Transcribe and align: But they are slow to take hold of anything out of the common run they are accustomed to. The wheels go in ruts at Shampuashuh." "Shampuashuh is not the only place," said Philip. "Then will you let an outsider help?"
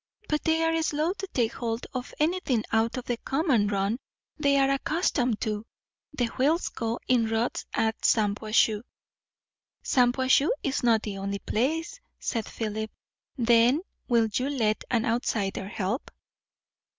But 0.27 0.43
they 0.45 0.63
are 0.63 0.81
slow 0.81 1.13
to 1.13 1.27
take 1.27 1.53
hold 1.53 1.85
of 1.93 2.11
anything 2.19 2.63
out 2.71 2.97
of 2.97 3.05
the 3.05 3.17
common 3.17 3.67
run 3.67 3.99
they 4.35 4.57
are 4.57 4.71
accustomed 4.71 5.39
to. 5.41 5.63
The 6.13 6.25
wheels 6.25 6.69
go 6.69 6.99
in 7.07 7.27
ruts 7.27 7.67
at 7.71 8.01
Shampuashuh." 8.03 8.81
"Shampuashuh 9.83 10.49
is 10.63 10.81
not 10.81 11.03
the 11.03 11.19
only 11.19 11.37
place," 11.37 11.99
said 12.17 12.47
Philip. 12.47 12.89
"Then 13.37 13.81
will 14.07 14.27
you 14.33 14.49
let 14.49 14.83
an 14.89 15.05
outsider 15.05 15.67
help?" 15.67 16.09